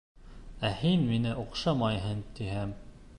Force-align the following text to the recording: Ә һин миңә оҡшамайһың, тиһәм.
Ә 0.69 0.71
һин 0.79 1.03
миңә 1.11 1.35
оҡшамайһың, 1.43 2.25
тиһәм. 2.41 2.75